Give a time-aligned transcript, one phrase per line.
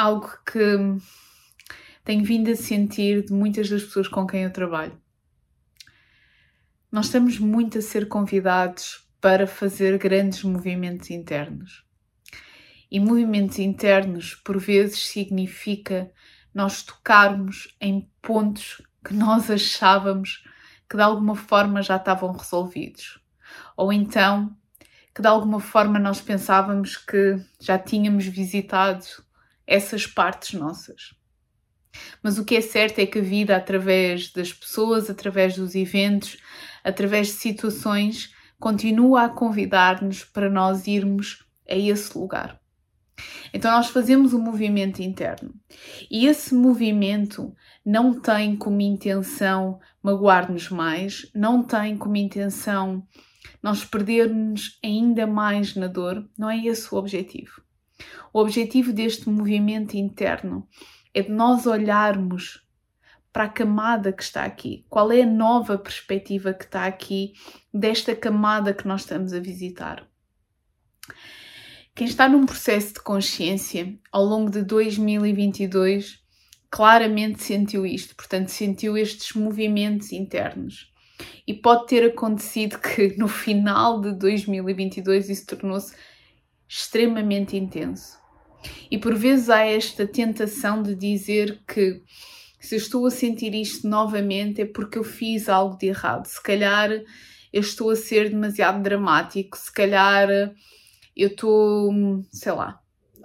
[0.00, 0.76] algo que
[2.04, 4.98] tenho vindo a sentir de muitas das pessoas com quem eu trabalho.
[6.90, 11.84] Nós estamos muito a ser convidados para fazer grandes movimentos internos.
[12.90, 16.10] E movimentos internos, por vezes, significa
[16.52, 20.42] nós tocarmos em pontos que nós achávamos
[20.88, 23.20] que de alguma forma já estavam resolvidos.
[23.76, 24.56] Ou então
[25.14, 29.04] que de alguma forma nós pensávamos que já tínhamos visitado
[29.70, 31.14] essas partes nossas.
[32.22, 36.38] Mas o que é certo é que a vida, através das pessoas, através dos eventos,
[36.82, 42.60] através de situações, continua a convidar-nos para nós irmos a esse lugar.
[43.52, 45.54] Então, nós fazemos um movimento interno
[46.10, 53.06] e esse movimento não tem como intenção magoar-nos mais, não tem como intenção
[53.62, 57.62] nós perdermos ainda mais na dor, não é esse o objetivo.
[58.32, 60.66] O objetivo deste movimento interno
[61.12, 62.64] é de nós olharmos
[63.32, 64.84] para a camada que está aqui.
[64.88, 67.32] Qual é a nova perspectiva que está aqui
[67.72, 70.06] desta camada que nós estamos a visitar?
[71.94, 76.20] Quem está num processo de consciência ao longo de 2022
[76.70, 80.90] claramente sentiu isto, portanto, sentiu estes movimentos internos.
[81.46, 85.94] E pode ter acontecido que no final de 2022 isso tornou-se
[86.70, 88.16] extremamente intenso.
[88.88, 92.00] E por vezes há esta tentação de dizer que
[92.60, 96.26] se estou a sentir isto novamente é porque eu fiz algo de errado.
[96.26, 96.90] Se calhar
[97.52, 100.28] eu estou a ser demasiado dramático, se calhar
[101.16, 101.92] eu estou,
[102.30, 102.78] sei lá.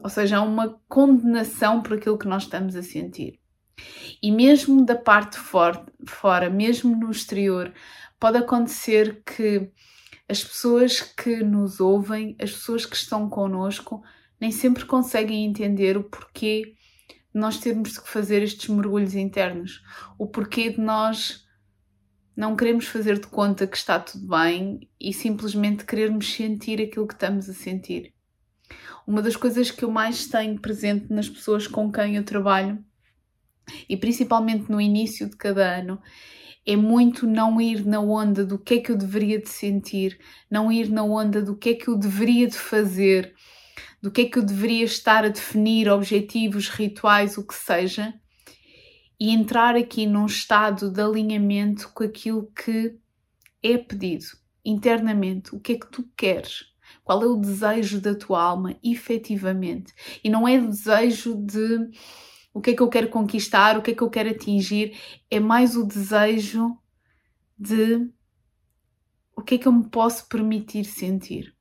[0.03, 3.39] Ou seja, há uma condenação por aquilo que nós estamos a sentir.
[4.23, 7.71] E mesmo da parte for, fora, mesmo no exterior,
[8.19, 9.69] pode acontecer que
[10.27, 14.03] as pessoas que nos ouvem, as pessoas que estão connosco,
[14.39, 16.75] nem sempre conseguem entender o porquê
[17.33, 19.81] de nós termos que fazer estes mergulhos internos,
[20.17, 21.45] o porquê de nós
[22.35, 27.13] não queremos fazer de conta que está tudo bem e simplesmente querermos sentir aquilo que
[27.13, 28.13] estamos a sentir.
[29.07, 32.83] Uma das coisas que eu mais tenho presente nas pessoas com quem eu trabalho
[33.87, 36.01] e principalmente no início de cada ano,
[36.65, 40.71] é muito não ir na onda do que é que eu deveria de sentir, não
[40.71, 43.33] ir na onda do que é que eu deveria de fazer,
[44.01, 48.13] do que é que eu deveria estar a definir, objetivos, rituais, o que seja,
[49.19, 52.97] e entrar aqui num estado de alinhamento com aquilo que
[53.63, 54.25] é pedido
[54.63, 56.65] internamente, o que é que tu queres.
[57.03, 59.93] Qual é o desejo da tua alma, efetivamente?
[60.23, 61.89] E não é desejo de
[62.55, 64.97] o que é que eu quero conquistar, o que é que eu quero atingir,
[65.29, 66.79] é mais o desejo
[67.59, 68.09] de
[69.35, 71.53] o que é que eu me posso permitir sentir.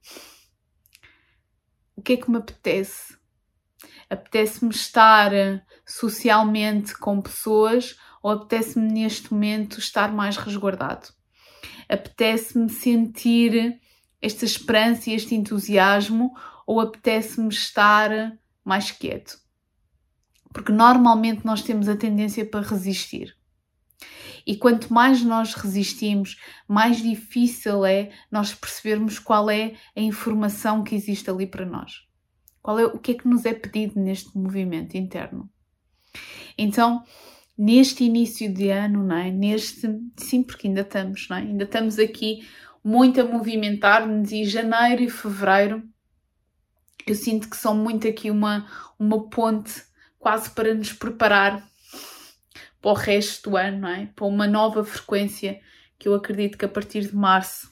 [1.97, 3.19] O que é que me apetece?
[4.09, 5.33] Apetece-me estar
[5.85, 11.09] socialmente com pessoas ou apetece-me neste momento estar mais resguardado?
[11.89, 13.81] Apetece-me sentir
[14.23, 16.33] esta esperança e este entusiasmo
[16.65, 19.44] ou apetece-me estar mais quieto?
[20.55, 23.37] Porque normalmente nós temos a tendência para resistir.
[24.47, 26.39] E quanto mais nós resistimos,
[26.69, 32.07] mais difícil é nós percebermos qual é a informação que existe ali para nós.
[32.63, 35.51] Qual é o que é que nos é pedido neste movimento interno.
[36.57, 37.03] Então,
[37.59, 39.31] neste início de ano, não é?
[39.31, 41.41] Neste, sim, porque ainda estamos, não é?
[41.41, 42.47] Ainda estamos aqui
[42.83, 45.83] muito a movimentar-nos e janeiro e fevereiro
[47.07, 48.67] eu sinto que são muito aqui uma,
[48.99, 49.83] uma ponte
[50.25, 51.63] quase para nos preparar
[52.81, 54.07] para o resto do ano, não é?
[54.07, 55.61] Para uma nova frequência
[55.99, 57.71] que eu acredito que a partir de março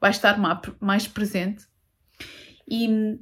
[0.00, 0.38] vai estar
[0.80, 1.66] mais presente.
[2.66, 3.18] E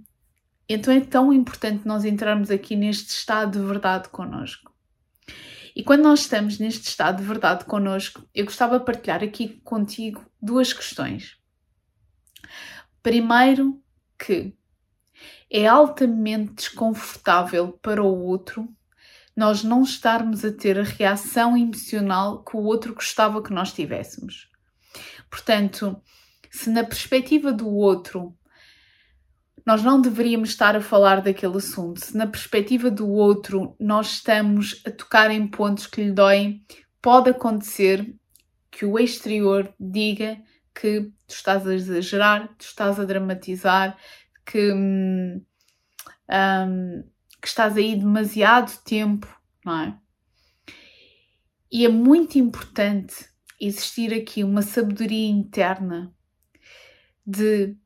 [0.68, 4.72] então é tão importante nós entrarmos aqui neste estado de verdade connosco.
[5.74, 10.24] E quando nós estamos neste estado de verdade connosco, eu gostava de partilhar aqui contigo
[10.40, 11.36] duas questões.
[13.02, 13.82] Primeiro,
[14.16, 14.54] que
[15.52, 18.66] é altamente desconfortável para o outro
[19.36, 24.50] nós não estarmos a ter a reação emocional que o outro gostava que nós tivéssemos.
[25.30, 26.00] Portanto,
[26.50, 28.36] se na perspectiva do outro
[29.64, 32.04] nós não deveríamos estar a falar daquele assunto.
[32.04, 36.64] Se na perspectiva do outro nós estamos a tocar em pontos que lhe doem,
[37.00, 38.12] pode acontecer
[38.70, 40.36] que o exterior diga
[40.74, 43.96] que tu estás a exagerar, tu estás a dramatizar,
[44.44, 45.44] que, hum,
[46.30, 47.04] hum,
[47.40, 49.26] que estás aí demasiado tempo,
[49.64, 49.98] não é?
[51.70, 53.30] E é muito importante
[53.60, 56.14] existir aqui uma sabedoria interna
[57.26, 57.76] de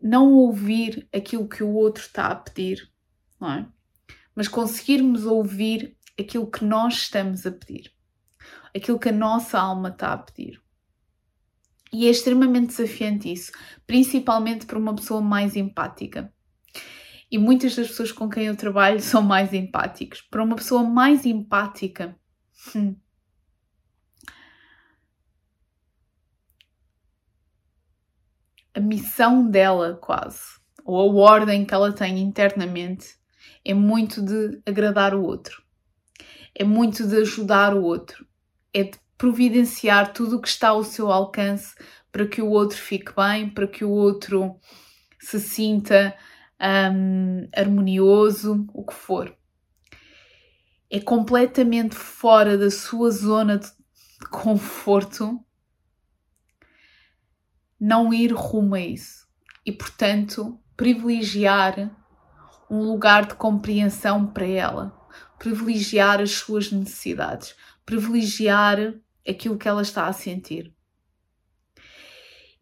[0.00, 2.90] não ouvir aquilo que o outro está a pedir,
[3.40, 3.68] não é?
[4.34, 7.92] Mas conseguirmos ouvir aquilo que nós estamos a pedir,
[8.74, 10.60] aquilo que a nossa alma está a pedir.
[11.92, 13.52] E é extremamente desafiante isso,
[13.86, 16.32] principalmente para uma pessoa mais empática.
[17.30, 20.20] E muitas das pessoas com quem eu trabalho são mais empáticos.
[20.22, 22.16] Para uma pessoa mais empática,
[22.74, 22.96] hum,
[28.74, 30.40] a missão dela, quase,
[30.84, 33.18] ou a ordem que ela tem internamente,
[33.64, 35.62] é muito de agradar o outro,
[36.54, 38.26] é muito de ajudar o outro,
[38.72, 41.74] é de providenciar tudo o que está ao seu alcance
[42.10, 44.58] para que o outro fique bem, para que o outro
[45.18, 46.16] se sinta
[46.58, 49.36] um, harmonioso, o que for.
[50.90, 53.70] É completamente fora da sua zona de
[54.30, 55.38] conforto
[57.78, 59.28] não ir rumo a isso
[59.66, 61.94] e, portanto, privilegiar
[62.70, 64.98] um lugar de compreensão para ela,
[65.38, 68.94] privilegiar as suas necessidades, privilegiar
[69.28, 70.72] aquilo que ela está a sentir.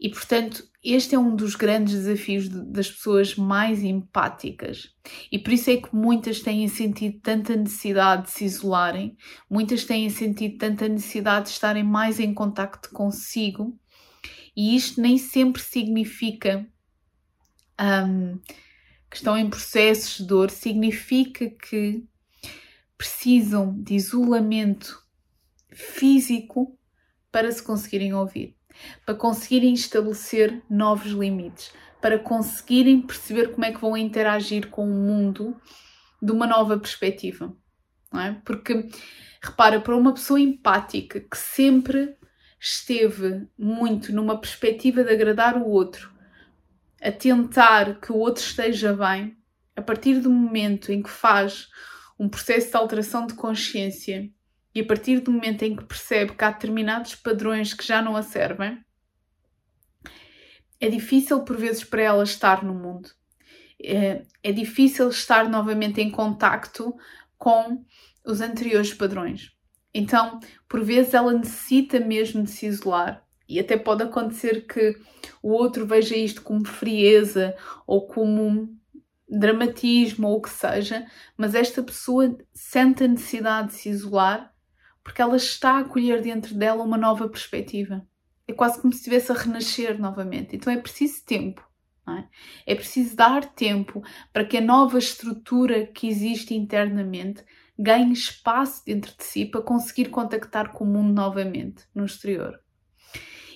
[0.01, 4.95] E, portanto, este é um dos grandes desafios de, das pessoas mais empáticas.
[5.31, 9.17] E por isso é que muitas têm sentido tanta necessidade de se isolarem,
[9.51, 13.77] muitas têm sentido tanta necessidade de estarem mais em contacto consigo
[14.57, 16.67] e isto nem sempre significa
[17.81, 18.39] um,
[19.09, 22.05] que estão em processos de dor, significa que
[22.97, 25.01] precisam de isolamento
[25.71, 26.79] físico
[27.31, 28.57] para se conseguirem ouvir,
[29.05, 34.95] para conseguirem estabelecer novos limites, para conseguirem perceber como é que vão interagir com o
[34.95, 35.57] mundo
[36.23, 37.55] de uma nova perspectiva.
[38.13, 38.41] Não é?
[38.45, 38.89] Porque,
[39.43, 42.17] repara, para uma pessoa empática que sempre
[42.61, 46.13] esteve muito numa perspectiva de agradar o outro,
[47.01, 49.37] a tentar que o outro esteja bem,
[49.77, 51.69] a partir do momento em que faz
[52.19, 54.29] um processo de alteração de consciência
[54.75, 58.17] e a partir do momento em que percebe que há determinados padrões que já não
[58.17, 58.79] a servem,
[60.81, 63.11] é difícil por vezes para ela estar no mundo.
[63.83, 66.95] É, é difícil estar novamente em contacto
[67.37, 67.85] com
[68.25, 69.53] os anteriores padrões.
[69.93, 70.39] Então,
[70.69, 73.25] por vezes, ela necessita mesmo de se isolar.
[73.49, 74.95] E até pode acontecer que
[75.43, 77.57] o outro veja isto como frieza
[77.87, 78.69] ou como
[79.29, 81.07] dramatismo ou o que seja,
[81.37, 84.55] mas esta pessoa sente a necessidade de se isolar
[85.09, 88.07] porque ela está a acolher dentro dela uma nova perspectiva.
[88.47, 90.55] É quase como se estivesse a renascer novamente.
[90.55, 91.67] Então é preciso tempo.
[92.07, 92.73] É?
[92.73, 94.03] é preciso dar tempo
[94.33, 97.43] para que a nova estrutura que existe internamente
[97.79, 102.59] ganhe espaço dentro de si para conseguir contactar com o mundo novamente no exterior.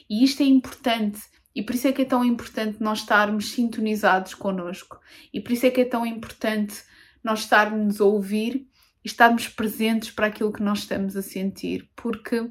[0.08, 1.20] E isto é importante
[1.54, 4.98] e por isso é que é tão importante nós estarmos sintonizados connosco
[5.32, 6.82] e por isso é que é tão importante
[7.22, 8.66] nós estarmos a ouvir
[9.04, 12.50] estarmos presentes para aquilo que nós estamos a sentir, porque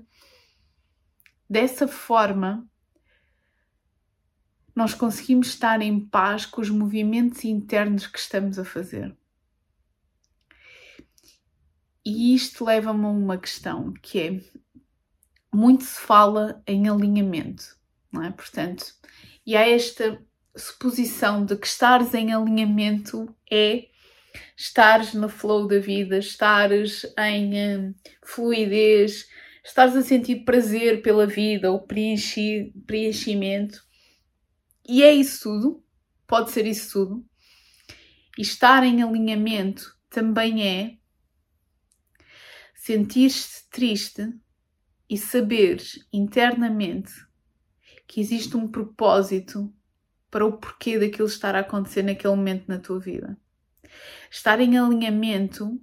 [1.50, 2.68] dessa forma
[4.76, 9.16] nós conseguimos estar em paz com os movimentos internos que estamos a fazer.
[12.04, 14.42] E isto leva-me a uma questão que é
[15.54, 17.78] muito se fala em alinhamento,
[18.12, 18.32] não é?
[18.32, 18.96] Portanto,
[19.46, 20.24] e há esta
[20.56, 23.91] suposição de que estares em alinhamento é
[24.56, 29.28] estares no flow da vida, estares em hum, fluidez,
[29.64, 33.84] estares a sentir prazer pela vida ou preenchi, preenchimento.
[34.88, 35.84] E é isso tudo,
[36.28, 37.26] pode ser isso tudo.
[38.38, 40.98] E estar em alinhamento também é
[42.76, 44.34] sentir-te triste
[45.10, 47.12] e saberes internamente
[48.08, 49.74] que existe um propósito
[50.30, 53.38] para o porquê daquilo estar a acontecer naquele momento na tua vida.
[54.30, 55.80] Estar em alinhamento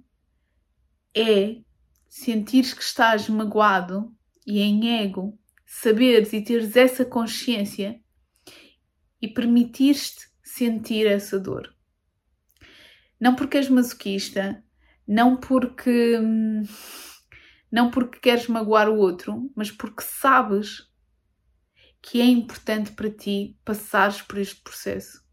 [1.15, 1.61] é
[2.07, 4.15] sentires que estás magoado
[4.45, 8.01] e em ego, saberes e teres essa consciência
[9.21, 11.75] e permitires-te sentir essa dor.
[13.19, 14.63] Não porque és masoquista,
[15.07, 16.17] não porque
[17.71, 20.89] não porque queres magoar o outro, mas porque sabes
[22.01, 25.23] que é importante para ti passares por este processo.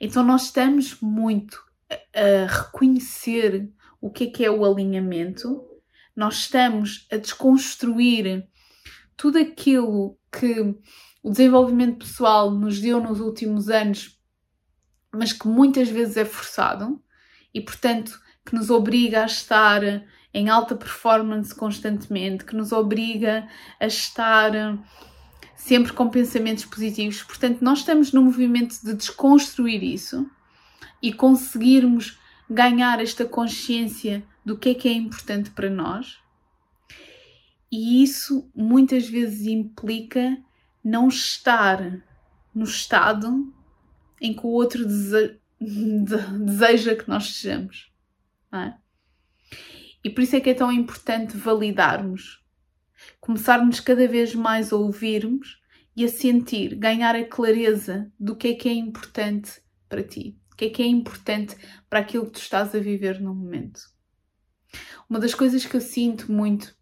[0.00, 5.64] Então nós estamos muito a, reconhecer o que é que é o alinhamento,
[6.14, 8.46] nós estamos a desconstruir
[9.16, 10.60] tudo aquilo que
[11.22, 14.18] o desenvolvimento pessoal nos deu nos últimos anos,
[15.12, 17.02] mas que muitas vezes é forçado
[17.52, 19.82] e, portanto, que nos obriga a estar
[20.32, 23.48] em alta performance constantemente, que nos obriga
[23.80, 24.52] a estar
[25.66, 27.24] sempre com pensamentos positivos.
[27.24, 30.30] Portanto, nós estamos no movimento de desconstruir isso
[31.02, 36.18] e conseguirmos ganhar esta consciência do que é que é importante para nós.
[37.70, 40.38] E isso muitas vezes implica
[40.84, 42.00] não estar
[42.54, 43.52] no estado
[44.20, 45.36] em que o outro dese...
[45.60, 47.90] deseja que nós sejamos.
[48.52, 48.72] É?
[50.04, 52.40] E por isso é que é tão importante validarmos,
[53.26, 55.60] começarmos cada vez mais a ouvirmos
[55.96, 60.56] e a sentir, ganhar a clareza do que é que é importante para ti, o
[60.56, 61.56] que é que é importante
[61.90, 63.80] para aquilo que tu estás a viver no momento.
[65.10, 66.72] Uma das coisas que eu sinto muito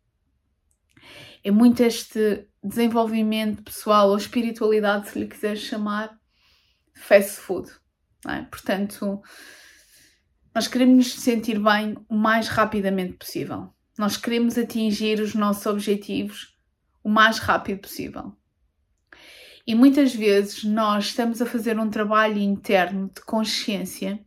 [1.43, 6.15] é muito este desenvolvimento pessoal ou espiritualidade, se lhe quiseres chamar,
[6.95, 7.71] fast food.
[8.29, 8.43] É?
[8.43, 9.23] Portanto,
[10.55, 13.75] nós queremos nos sentir bem o mais rapidamente possível.
[13.97, 16.55] Nós queremos atingir os nossos objetivos
[17.03, 18.37] o mais rápido possível.
[19.67, 24.25] E muitas vezes nós estamos a fazer um trabalho interno de consciência,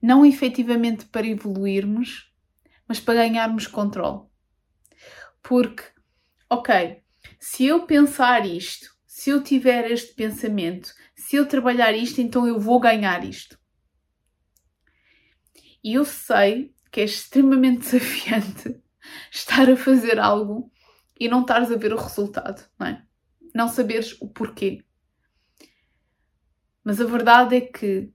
[0.00, 2.32] não efetivamente para evoluirmos,
[2.88, 4.26] mas para ganharmos controle.
[5.42, 5.82] Porque,
[6.48, 7.02] ok,
[7.38, 12.58] se eu pensar isto, se eu tiver este pensamento, se eu trabalhar isto, então eu
[12.58, 13.58] vou ganhar isto.
[15.82, 18.83] E eu sei que é extremamente desafiante
[19.30, 20.70] estar a fazer algo
[21.18, 23.04] e não estares a ver o resultado, não é?
[23.54, 24.84] Não saberes o porquê.
[26.82, 28.12] Mas a verdade é que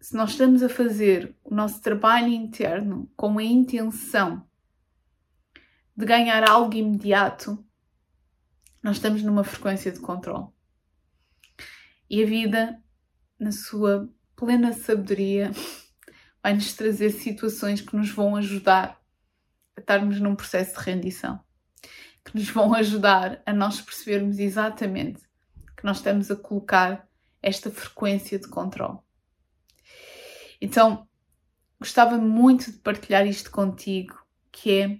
[0.00, 4.46] se nós estamos a fazer o nosso trabalho interno com a intenção
[5.96, 7.64] de ganhar algo imediato,
[8.82, 10.46] nós estamos numa frequência de controle.
[12.08, 12.80] E a vida,
[13.38, 15.50] na sua plena sabedoria,
[16.40, 19.00] vai-nos trazer situações que nos vão ajudar
[19.86, 21.38] estarmos num processo de rendição,
[22.24, 25.22] que nos vão ajudar a nós percebermos exatamente
[25.76, 27.08] que nós estamos a colocar
[27.40, 28.98] esta frequência de controle.
[30.60, 31.06] Então,
[31.78, 34.16] gostava muito de partilhar isto contigo,
[34.50, 34.98] que é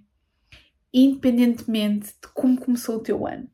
[0.95, 3.51] independentemente de como começou o teu ano,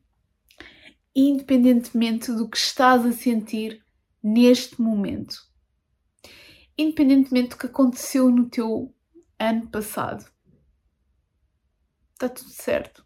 [1.15, 3.83] independentemente do que estás a sentir
[4.21, 5.37] neste momento,
[6.77, 8.93] independentemente do que aconteceu no teu
[9.39, 10.32] ano passado,
[12.25, 13.05] está tudo certo.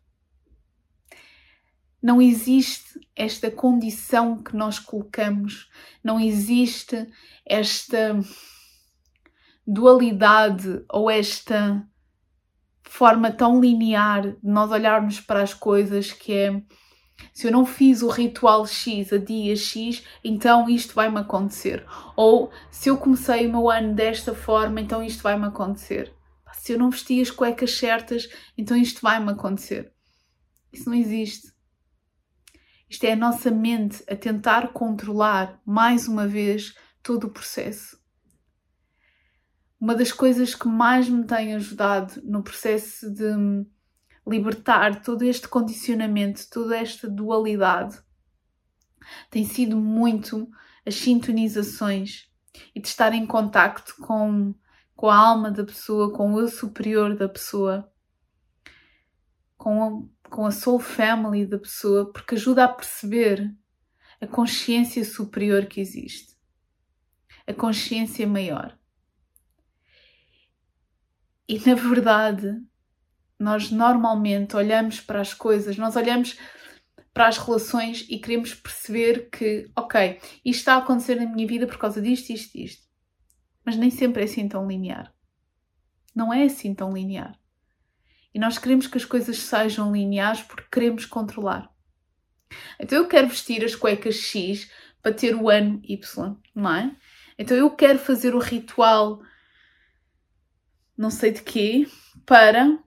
[2.02, 5.70] Não existe esta condição que nós colocamos,
[6.04, 7.08] não existe
[7.46, 8.20] esta
[9.66, 11.86] dualidade ou esta
[12.84, 16.62] forma tão linear de nós olharmos para as coisas que é
[17.34, 21.84] se eu não fiz o ritual X a dia X, então isto vai-me acontecer.
[22.16, 26.17] Ou se eu comecei o meu ano desta forma, então isto vai-me acontecer.
[26.68, 29.94] Se eu não vesti as cuecas certas, então isto vai-me acontecer.
[30.70, 31.54] Isso não existe.
[32.90, 37.98] Isto é a nossa mente a tentar controlar mais uma vez todo o processo.
[39.80, 43.66] Uma das coisas que mais me tem ajudado no processo de
[44.28, 47.98] libertar todo este condicionamento, toda esta dualidade,
[49.32, 50.50] tem sido muito
[50.86, 52.30] as sintonizações
[52.76, 54.54] e de estar em contacto com,
[54.98, 57.90] com a alma da pessoa, com o eu superior da pessoa,
[59.56, 63.56] com a, com a soul family da pessoa, porque ajuda a perceber
[64.20, 66.36] a consciência superior que existe,
[67.46, 68.76] a consciência maior.
[71.48, 72.60] E na verdade,
[73.40, 76.40] nós normalmente olhamos para as coisas, nós olhamos
[77.14, 81.68] para as relações e queremos perceber que, ok, isto está a acontecer na minha vida
[81.68, 82.87] por causa disto, isto, isto.
[83.68, 85.14] Mas nem sempre é assim tão linear.
[86.16, 87.38] Não é assim tão linear.
[88.34, 91.70] E nós queremos que as coisas sejam lineares porque queremos controlar.
[92.80, 94.72] Então eu quero vestir as cuecas X
[95.02, 96.96] para ter o ano Y, não é?
[97.38, 99.22] Então eu quero fazer o ritual
[100.98, 101.86] não sei de quê
[102.26, 102.80] para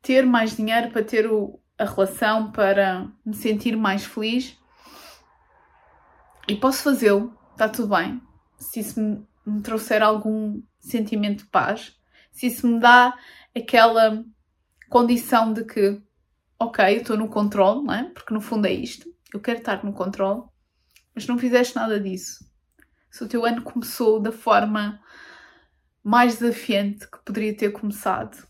[0.00, 4.58] ter mais dinheiro, para ter o, a relação, para me sentir mais feliz.
[6.48, 8.18] E posso fazê-lo, está tudo bem.
[8.56, 11.96] Se isso me, me trouxer algum sentimento de paz,
[12.30, 13.16] se isso me dá
[13.56, 14.24] aquela
[14.88, 16.00] condição de que,
[16.58, 18.04] ok, eu estou no controle, não é?
[18.04, 19.08] Porque no fundo é isto.
[19.32, 20.42] Eu quero estar no controle,
[21.14, 22.46] mas não fizeste nada disso.
[23.10, 25.00] se o teu ano começou da forma
[26.04, 28.46] mais desafiante que poderia ter começado,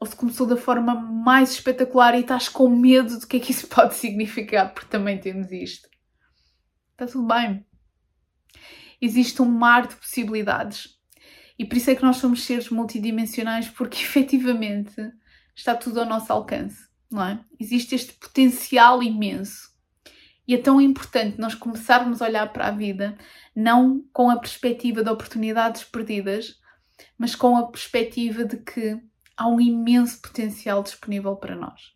[0.00, 3.52] ou se começou da forma mais espetacular e estás com medo do que é que
[3.52, 5.88] isso pode significar, porque também temos isto.
[6.92, 7.66] Está tudo bem.
[9.00, 10.98] Existe um mar de possibilidades.
[11.58, 14.94] E por isso é que nós somos seres multidimensionais, porque efetivamente
[15.54, 17.44] está tudo ao nosso alcance, não é?
[17.58, 19.70] Existe este potencial imenso.
[20.46, 23.16] E é tão importante nós começarmos a olhar para a vida
[23.54, 26.58] não com a perspectiva de oportunidades perdidas,
[27.16, 29.00] mas com a perspectiva de que
[29.36, 31.94] há um imenso potencial disponível para nós.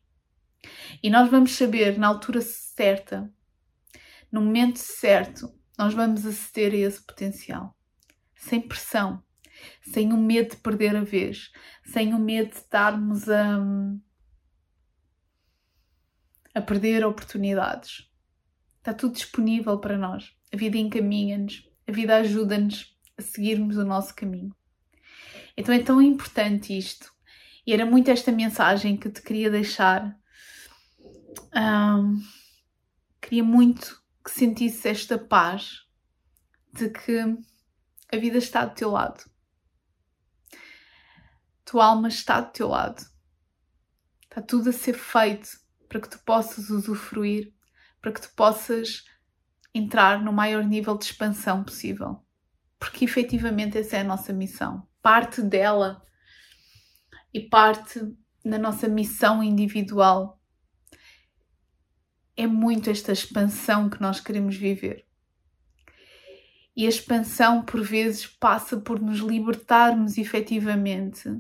[1.03, 3.31] E nós vamos saber na altura certa,
[4.31, 7.77] no momento certo, nós vamos aceder a esse potencial,
[8.35, 9.23] sem pressão,
[9.83, 11.51] sem o medo de perder a vez,
[11.85, 13.59] sem o medo de estarmos a,
[16.55, 18.11] a perder oportunidades.
[18.79, 20.37] Está tudo disponível para nós.
[20.53, 24.55] A vida encaminha-nos, a vida ajuda-nos a seguirmos o nosso caminho.
[25.57, 27.13] Então é tão importante isto.
[27.67, 30.17] E era muito esta mensagem que eu te queria deixar.
[31.57, 32.21] Um,
[33.21, 35.85] queria muito que sentisse esta paz
[36.73, 37.21] de que
[38.13, 39.25] a vida está do teu lado
[41.65, 43.03] tua alma está do teu lado.
[44.23, 45.49] Está tudo a ser feito
[45.89, 47.53] para que tu possas usufruir,
[48.01, 49.05] para que tu possas
[49.75, 52.25] entrar no maior nível de expansão possível.
[52.79, 54.87] Porque efetivamente essa é a nossa missão.
[55.03, 56.03] Parte dela
[57.33, 58.01] e parte
[58.45, 60.41] da nossa missão individual
[62.37, 65.07] é muito esta expansão que nós queremos viver.
[66.77, 71.31] E a expansão, por vezes, passa por nos libertarmos efetivamente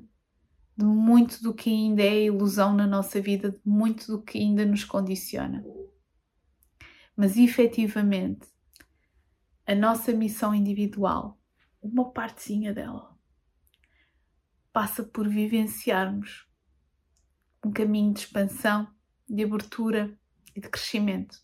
[0.76, 4.64] de muito do que ainda é ilusão na nossa vida, de muito do que ainda
[4.64, 5.64] nos condiciona.
[7.16, 8.46] Mas efetivamente,
[9.66, 11.40] a nossa missão individual,
[11.80, 13.16] uma partezinha dela,
[14.72, 16.46] passa por vivenciarmos
[17.64, 18.88] um caminho de expansão,
[19.28, 20.18] de abertura
[20.54, 21.38] e de crescimento.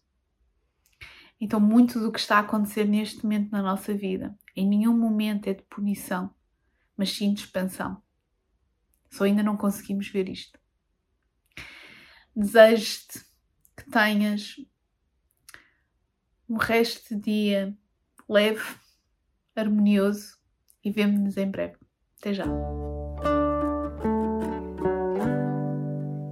[1.41, 5.49] Então, muito do que está a acontecer neste momento na nossa vida, em nenhum momento
[5.49, 6.35] é de punição,
[6.97, 8.03] mas sim de expansão.
[9.11, 10.59] Só ainda não conseguimos ver isto.
[12.37, 13.25] Desejo-te
[13.77, 14.57] que tenhas
[16.49, 17.79] um resto de dia
[18.29, 18.63] leve,
[19.57, 20.39] harmonioso
[20.85, 21.77] e vemo-nos em breve.
[22.19, 23.00] Até já!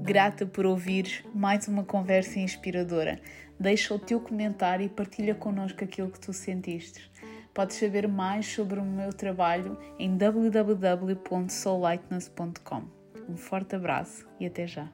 [0.09, 3.21] Grata por ouvir mais uma conversa inspiradora.
[3.61, 7.13] Deixa o teu comentário e partilha connosco aquilo que tu sentiste.
[7.53, 12.85] Podes saber mais sobre o meu trabalho em www.soullightness.com.
[13.29, 14.89] Um forte abraço e até já!